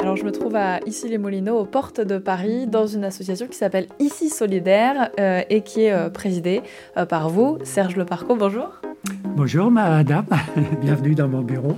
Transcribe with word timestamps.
Alors 0.00 0.16
je 0.16 0.24
me 0.24 0.32
trouve 0.32 0.56
à 0.56 0.80
Issy-les-Moulineaux, 0.86 1.58
aux 1.58 1.66
portes 1.66 2.00
de 2.00 2.16
Paris, 2.16 2.66
dans 2.66 2.86
une 2.86 3.04
association 3.04 3.46
qui 3.46 3.58
s'appelle 3.58 3.86
Ici 3.98 4.30
Solidaire 4.30 5.10
euh, 5.20 5.42
et 5.50 5.60
qui 5.60 5.82
est 5.82 5.92
euh, 5.92 6.08
présidée 6.08 6.62
euh, 6.96 7.04
par 7.04 7.28
vous, 7.28 7.58
Serge 7.64 7.96
Leparco. 7.96 8.34
Bonjour. 8.34 8.80
Bonjour 9.36 9.70
madame, 9.70 10.24
bienvenue 10.80 11.14
dans 11.14 11.28
mon 11.28 11.42
bureau. 11.42 11.76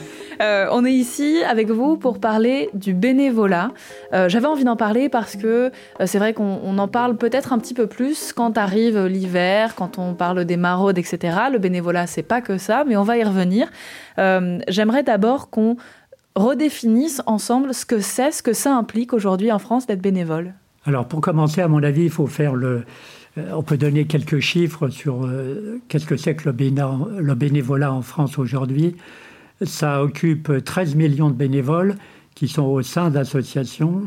on 0.40 0.84
est 0.86 0.92
ici 0.92 1.42
avec 1.46 1.70
vous 1.70 1.98
pour 1.98 2.20
parler 2.20 2.70
du 2.72 2.94
bénévolat. 2.94 3.70
J'avais 4.12 4.46
envie 4.46 4.64
d'en 4.64 4.76
parler 4.76 5.08
parce 5.08 5.36
que 5.36 5.70
c'est 6.04 6.18
vrai 6.18 6.34
qu'on 6.34 6.78
en 6.78 6.88
parle 6.88 7.16
peut-être 7.16 7.52
un 7.52 7.58
petit 7.58 7.74
peu 7.74 7.86
plus 7.86 8.32
quand 8.32 8.58
arrive 8.58 9.06
l'hiver, 9.06 9.74
quand 9.76 9.98
on 9.98 10.14
parle 10.14 10.44
des 10.44 10.56
maraudes, 10.56 10.98
etc. 10.98 11.36
Le 11.50 11.58
bénévolat, 11.58 12.06
c'est 12.06 12.22
pas 12.22 12.40
que 12.40 12.58
ça, 12.58 12.84
mais 12.86 12.96
on 12.96 13.04
va 13.04 13.16
y 13.16 13.24
revenir. 13.24 13.68
J'aimerais 14.16 15.02
d'abord 15.02 15.48
qu'on 15.48 15.76
redéfinissent 16.34 17.22
ensemble 17.26 17.74
ce 17.74 17.84
que 17.84 18.00
c'est, 18.00 18.30
ce 18.32 18.42
que 18.42 18.52
ça 18.52 18.76
implique 18.76 19.12
aujourd'hui 19.12 19.50
en 19.52 19.58
France 19.58 19.86
d'être 19.86 20.02
bénévole 20.02 20.54
Alors 20.84 21.06
pour 21.06 21.20
commencer, 21.20 21.60
à 21.60 21.68
mon 21.68 21.82
avis, 21.82 22.04
il 22.04 22.10
faut 22.10 22.26
faire 22.26 22.54
le... 22.54 22.84
Euh, 23.36 23.52
on 23.54 23.62
peut 23.62 23.76
donner 23.76 24.06
quelques 24.06 24.40
chiffres 24.40 24.88
sur 24.88 25.24
euh, 25.24 25.80
qu'est-ce 25.88 26.06
que 26.06 26.16
c'est 26.16 26.34
que 26.34 26.48
le, 26.48 27.20
le 27.20 27.34
bénévolat 27.34 27.92
en 27.92 28.02
France 28.02 28.38
aujourd'hui. 28.38 28.96
Ça 29.62 30.02
occupe 30.02 30.64
13 30.64 30.94
millions 30.94 31.30
de 31.30 31.34
bénévoles 31.34 31.96
qui 32.34 32.46
sont 32.46 32.64
au 32.64 32.82
sein 32.82 33.10
d'associations 33.10 34.02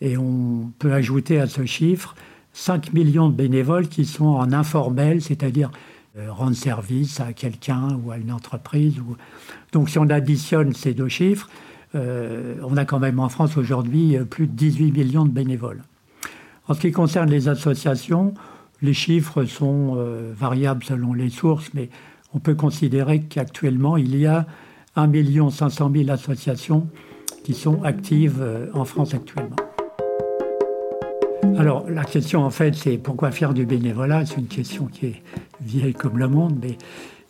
et 0.00 0.16
on 0.16 0.70
peut 0.78 0.92
ajouter 0.92 1.40
à 1.40 1.46
ce 1.46 1.64
chiffre 1.64 2.14
5 2.52 2.92
millions 2.92 3.28
de 3.28 3.34
bénévoles 3.34 3.88
qui 3.88 4.04
sont 4.04 4.26
en 4.26 4.52
informel, 4.52 5.22
c'est-à-dire 5.22 5.70
euh, 6.18 6.32
rendre 6.32 6.56
service 6.56 7.20
à 7.20 7.32
quelqu'un 7.32 7.96
ou 8.02 8.10
à 8.10 8.18
une 8.18 8.32
entreprise. 8.32 8.96
Donc 9.70 9.88
si 9.88 9.96
on 9.96 10.10
additionne 10.10 10.72
ces 10.72 10.92
deux 10.92 11.06
chiffres, 11.06 11.48
euh, 11.94 12.56
on 12.64 12.76
a 12.76 12.84
quand 12.84 12.98
même 12.98 13.20
en 13.20 13.28
France 13.28 13.56
aujourd'hui 13.56 14.16
euh, 14.16 14.24
plus 14.24 14.48
de 14.48 14.52
18 14.52 14.90
millions 14.90 15.24
de 15.24 15.30
bénévoles. 15.30 15.82
En 16.66 16.74
ce 16.74 16.80
qui 16.80 16.90
concerne 16.90 17.30
les 17.30 17.48
associations, 17.48 18.34
les 18.82 18.92
chiffres 18.92 19.44
sont 19.44 19.98
variables 20.34 20.82
selon 20.84 21.12
les 21.12 21.28
sources, 21.28 21.70
mais 21.74 21.90
on 22.32 22.38
peut 22.38 22.54
considérer 22.54 23.20
qu'actuellement, 23.20 23.96
il 23.96 24.16
y 24.16 24.26
a 24.26 24.46
1 24.96 25.50
500 25.50 25.92
000 25.94 26.10
associations 26.10 26.88
qui 27.44 27.54
sont 27.54 27.82
actives 27.82 28.42
en 28.72 28.84
France 28.84 29.14
actuellement. 29.14 29.56
Alors, 31.58 31.90
la 31.90 32.04
question, 32.04 32.42
en 32.44 32.50
fait, 32.50 32.74
c'est 32.74 32.96
pourquoi 32.96 33.32
faire 33.32 33.52
du 33.52 33.66
bénévolat? 33.66 34.24
C'est 34.24 34.36
une 34.36 34.46
question 34.46 34.86
qui 34.86 35.06
est 35.06 35.22
vieille 35.62 35.94
comme 35.94 36.18
le 36.18 36.28
monde, 36.28 36.58
mais 36.62 36.76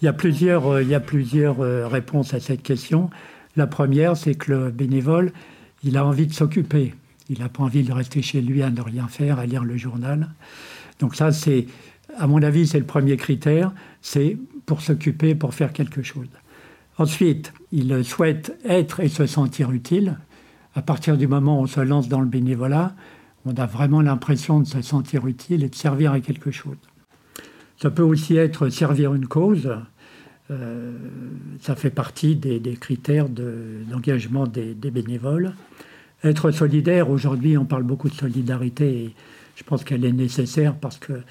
il 0.01 0.05
y 0.05 0.09
a 0.09 0.13
plusieurs, 0.13 0.81
il 0.81 0.89
y 0.89 0.95
a 0.95 1.01
plusieurs 1.01 1.59
réponses 1.91 2.33
à 2.35 2.41
cette 2.41 2.63
question. 2.63 3.11
La 3.57 3.67
première, 3.67 4.17
c'est 4.17 4.35
que 4.35 4.53
le 4.53 4.71
bénévole, 4.71 5.33
il 5.83 5.97
a 5.97 6.07
envie 6.07 6.27
de 6.27 6.33
s'occuper. 6.33 6.95
Il 7.29 7.41
n'a 7.41 7.49
pas 7.49 7.63
envie 7.63 7.83
de 7.83 7.93
rester 7.93 8.23
chez 8.23 8.41
lui 8.41 8.63
à 8.63 8.71
ne 8.71 8.81
rien 8.81 9.09
faire, 9.09 9.39
à 9.39 9.47
lire 9.47 9.65
le 9.65 9.77
journal. 9.77 10.31
Donc 10.99 11.15
ça, 11.15 11.33
c'est, 11.33 11.67
à 12.17 12.27
mon 12.27 12.43
avis, 12.43 12.67
c'est 12.67 12.79
le 12.79 12.87
premier 12.87 13.17
critère, 13.17 13.73
c'est 14.03 14.37
pour 14.67 14.81
s'occuper, 14.81 15.35
pour 15.35 15.55
faire 15.55 15.73
quelque 15.73 16.03
chose. 16.03 16.29
Ensuite, 16.99 17.53
il 17.73 18.05
souhaite 18.05 18.59
être 18.65 19.01
et 19.01 19.09
se 19.09 19.27
sentir 19.27 19.71
utile. 19.71 20.19
À 20.75 20.83
partir 20.83 21.17
du 21.17 21.27
moment 21.27 21.61
où 21.61 21.63
on 21.63 21.67
se 21.67 21.81
lance 21.81 22.09
dans 22.09 22.21
le 22.21 22.27
bénévolat, 22.27 22.95
on 23.47 23.55
a 23.55 23.67
vraiment 23.67 24.03
l'impression 24.03 24.61
de 24.61 24.67
se 24.67 24.83
sentir 24.83 25.27
utile 25.27 25.65
et 25.65 25.69
de 25.69 25.75
servir 25.75 26.13
à 26.13 26.21
quelque 26.21 26.51
chose. 26.51 26.77
Ça 27.81 27.91
peut 27.91 28.03
aussi 28.03 28.37
être 28.37 28.69
servir 28.69 29.15
une 29.15 29.27
cause. 29.27 29.71
Euh, 30.51 30.93
ça 31.61 31.75
fait 31.75 31.91
partie 31.91 32.37
des, 32.37 32.61
critères 32.79 33.29
d'engagement 33.31 34.47
des, 34.47 34.75
bénévoles. 34.75 35.55
Être 36.23 36.51
solidaire, 36.51 37.09
aujourd'hui 37.09 37.57
on 37.57 37.65
parle 37.65 37.85
beaucoup 37.85 38.11
de 38.11 38.15
solidarité 38.15 39.05
et 39.05 39.15
je 39.57 39.65
pense 39.65 39.85
qu'elle 39.85 40.05
est 40.05 40.13
nécessaire 40.13 40.75
parce 40.75 40.99
que 40.99 41.23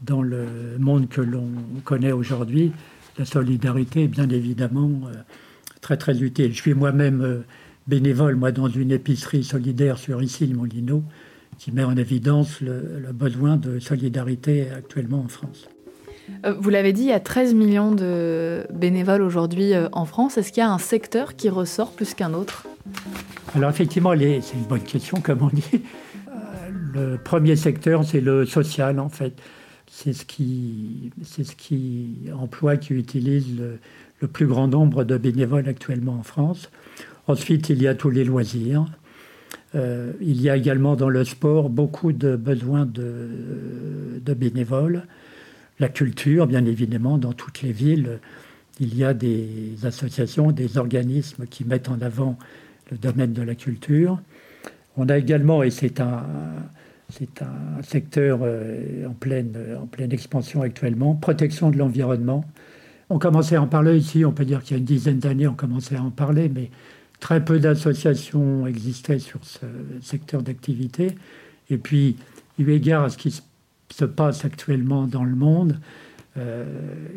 dans 0.00 0.22
le 0.22 0.46
monde 0.80 1.08
que 1.08 1.20
l'on 1.20 1.48
connaît 1.84 2.10
aujourd'hui, 2.10 2.72
la 3.16 3.24
solidarité 3.24 4.04
est 4.04 4.08
bien 4.08 4.28
évidemment 4.28 4.90
euh, 5.06 5.12
très 5.80 5.96
très 5.96 6.20
utile. 6.20 6.52
Je 6.52 6.60
suis 6.60 6.74
moi-même 6.74 7.20
euh, 7.20 7.38
bénévole, 7.86 8.34
moi, 8.34 8.50
dans 8.50 8.68
une 8.68 8.90
épicerie 8.90 9.44
solidaire 9.44 9.98
sur 9.98 10.20
ici 10.20 10.48
le 10.48 10.56
Molino, 10.56 11.04
qui 11.58 11.70
met 11.70 11.84
en 11.84 11.96
évidence 11.96 12.60
le 12.60 13.12
besoin 13.12 13.56
de 13.56 13.78
solidarité 13.78 14.70
actuellement 14.70 15.20
en 15.20 15.28
France. 15.28 15.68
Euh, 16.44 16.54
vous 16.58 16.70
l'avez 16.70 16.92
dit, 16.92 17.02
il 17.02 17.08
y 17.08 17.12
a 17.12 17.20
13 17.20 17.54
millions 17.54 17.92
de 17.92 18.66
bénévoles 18.72 19.22
aujourd'hui 19.22 19.74
euh, 19.74 19.88
en 19.92 20.04
France. 20.04 20.38
Est-ce 20.38 20.52
qu'il 20.52 20.62
y 20.62 20.66
a 20.66 20.70
un 20.70 20.78
secteur 20.78 21.36
qui 21.36 21.48
ressort 21.48 21.92
plus 21.92 22.14
qu'un 22.14 22.34
autre? 22.34 22.66
Alors 23.54 23.70
effectivement, 23.70 24.12
c'est 24.16 24.54
une 24.54 24.64
bonne 24.68 24.82
question, 24.82 25.20
comme 25.20 25.42
on 25.42 25.48
dit. 25.48 25.64
Euh, 26.28 26.32
le 26.94 27.18
premier 27.18 27.56
secteur, 27.56 28.04
c'est 28.04 28.20
le 28.20 28.46
social, 28.46 28.98
en 28.98 29.08
fait. 29.08 29.34
C'est 29.90 30.12
ce 30.12 30.24
qui, 30.24 31.10
c'est 31.22 31.44
ce 31.44 31.54
qui 31.54 32.28
emploie, 32.34 32.76
qui 32.76 32.94
utilise 32.94 33.58
le, 33.58 33.78
plus 34.28 34.46
grand 34.46 34.68
nombre 34.68 35.02
de 35.02 35.18
bénévoles 35.18 35.68
actuellement 35.68 36.14
en 36.14 36.22
France. 36.22 36.70
Ensuite, 37.26 37.68
il 37.70 37.82
y 37.82 37.88
a 37.88 37.94
tous 37.96 38.08
les 38.08 38.24
loisirs. 38.24 38.86
il 39.74 40.40
y 40.40 40.48
a 40.48 40.56
également 40.56 40.94
dans 40.94 41.08
le 41.08 41.24
sport 41.24 41.70
beaucoup 41.70 42.12
de 42.12 42.36
besoins 42.36 42.86
de, 42.86 44.20
de 44.24 44.34
bénévoles 44.34 45.02
la 45.82 45.88
culture, 45.88 46.46
bien 46.46 46.64
évidemment, 46.64 47.18
dans 47.18 47.32
toutes 47.32 47.60
les 47.60 47.72
villes, 47.72 48.20
il 48.80 48.96
y 48.96 49.04
a 49.04 49.12
des 49.12 49.74
associations, 49.84 50.52
des 50.52 50.78
organismes 50.78 51.46
qui 51.46 51.64
mettent 51.64 51.88
en 51.88 52.00
avant 52.00 52.38
le 52.90 52.96
domaine 52.96 53.32
de 53.32 53.42
la 53.42 53.54
culture. 53.54 54.20
On 54.96 55.08
a 55.08 55.18
également, 55.18 55.62
et 55.62 55.70
c'est 55.70 56.00
un, 56.00 56.24
c'est 57.10 57.42
un 57.42 57.82
secteur 57.82 58.40
euh, 58.42 59.06
en 59.08 59.12
pleine, 59.12 59.56
en 59.80 59.86
pleine 59.86 60.12
expansion 60.12 60.62
actuellement, 60.62 61.14
protection 61.14 61.70
de 61.70 61.78
l'environnement. 61.78 62.44
On 63.10 63.18
commençait 63.18 63.56
à 63.56 63.62
en 63.62 63.66
parler 63.66 63.98
ici, 63.98 64.24
on 64.24 64.32
peut 64.32 64.44
dire 64.44 64.62
qu'il 64.62 64.76
y 64.76 64.76
a 64.76 64.78
une 64.78 64.84
dizaine 64.84 65.18
d'années, 65.18 65.48
on 65.48 65.54
commençait 65.54 65.96
à 65.96 66.02
en 66.02 66.10
parler, 66.10 66.48
mais 66.48 66.70
très 67.18 67.44
peu 67.44 67.58
d'associations 67.58 68.66
existaient 68.66 69.18
sur 69.18 69.40
ce 69.44 69.66
secteur 70.00 70.42
d'activité. 70.42 71.08
Et 71.70 71.76
puis, 71.76 72.16
eu 72.58 72.70
égard 72.70 73.04
à 73.04 73.10
ce 73.10 73.18
qui 73.18 73.32
se 73.32 73.42
se 73.92 74.04
passe 74.04 74.44
actuellement 74.44 75.06
dans 75.06 75.24
le 75.24 75.34
monde, 75.34 75.78
euh, 76.38 76.64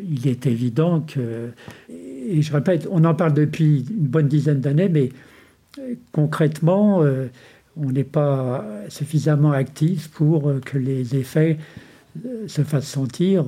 il 0.06 0.28
est 0.28 0.46
évident 0.46 1.00
que, 1.00 1.50
et 1.88 2.42
je 2.42 2.52
répète, 2.52 2.86
on 2.90 3.04
en 3.04 3.14
parle 3.14 3.32
depuis 3.32 3.86
une 3.88 4.06
bonne 4.06 4.28
dizaine 4.28 4.60
d'années, 4.60 4.90
mais 4.90 5.10
euh, 5.78 5.94
concrètement, 6.12 7.02
euh, 7.02 7.28
on 7.78 7.90
n'est 7.90 8.04
pas 8.04 8.64
suffisamment 8.88 9.52
actif 9.52 10.08
pour 10.10 10.52
que 10.64 10.78
les 10.78 11.16
effets 11.16 11.58
se 12.46 12.62
fassent 12.62 12.88
sentir. 12.88 13.44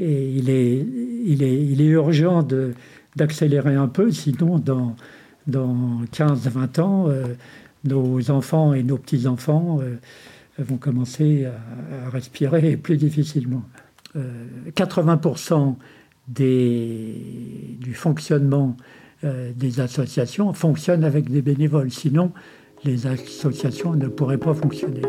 et 0.00 0.30
il 0.30 0.50
est, 0.50 0.84
il 1.24 1.44
est, 1.44 1.64
il 1.64 1.80
est 1.80 1.86
urgent 1.86 2.44
d'accélérer 3.14 3.76
un 3.76 3.86
peu, 3.86 4.10
sinon 4.10 4.58
dans, 4.58 4.96
dans 5.46 6.00
15-20 6.12 6.80
ans, 6.80 7.08
nos 7.84 8.30
enfants 8.32 8.74
et 8.74 8.82
nos 8.82 8.98
petits-enfants 8.98 9.80
vont 10.58 10.76
commencer 10.76 11.46
à, 11.46 12.10
respirer 12.10 12.76
plus 12.76 12.96
difficilement. 12.96 13.62
80% 14.74 15.74
euh, 16.40 17.12
du 17.80 17.94
fonctionnement 17.94 18.76
euh, 19.24 19.52
des 19.54 19.80
associations 19.80 20.52
fonctionnent 20.52 21.04
avec 21.04 21.30
des 21.30 21.42
bénévoles. 21.42 21.90
Sinon, 21.90 22.32
les 22.84 23.06
associations 23.06 23.94
ne 23.94 24.08
pourraient 24.08 24.38
pas 24.38 24.54
fonctionner. 24.54 25.02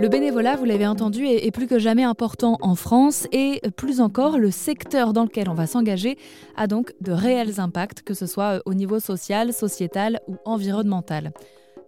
Le 0.00 0.08
bénévolat, 0.08 0.56
vous 0.56 0.64
l'avez 0.64 0.86
entendu, 0.86 1.26
est, 1.26 1.50
plus 1.50 1.66
que 1.66 1.78
jamais 1.78 2.04
important 2.04 2.56
en 2.60 2.76
France 2.76 3.26
et 3.32 3.60
plus 3.76 4.00
encore, 4.00 4.38
le 4.38 4.50
secteur 4.50 5.12
dans 5.12 5.24
lequel 5.24 5.48
on 5.48 5.54
va 5.54 5.66
s'engager 5.66 6.18
a 6.56 6.68
donc 6.68 6.94
de 7.00 7.10
réels 7.10 7.58
impacts, 7.58 8.02
que 8.02 8.14
ce 8.14 8.26
soit 8.26 8.62
au 8.64 8.74
niveau 8.74 9.00
social, 9.00 9.52
sociétal 9.52 10.20
ou 10.28 10.36
environnemental. 10.44 11.32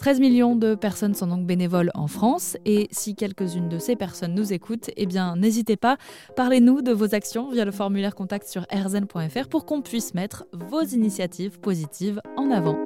13 0.00 0.18
millions 0.18 0.56
de 0.56 0.74
personnes 0.74 1.14
sont 1.14 1.26
donc 1.26 1.44
bénévoles 1.44 1.90
en 1.92 2.06
France 2.06 2.56
et 2.64 2.88
si 2.90 3.14
quelques-unes 3.14 3.68
de 3.68 3.78
ces 3.78 3.96
personnes 3.96 4.34
nous 4.34 4.54
écoutent, 4.54 4.90
eh 4.96 5.04
bien 5.04 5.36
n'hésitez 5.36 5.76
pas, 5.76 5.98
parlez-nous 6.36 6.80
de 6.80 6.90
vos 6.90 7.14
actions 7.14 7.50
via 7.50 7.66
le 7.66 7.70
formulaire 7.70 8.14
contact 8.14 8.48
sur 8.48 8.66
rzn.fr 8.72 9.48
pour 9.50 9.66
qu'on 9.66 9.82
puisse 9.82 10.14
mettre 10.14 10.46
vos 10.54 10.82
initiatives 10.82 11.60
positives 11.60 12.22
en 12.38 12.50
avant. 12.50 12.82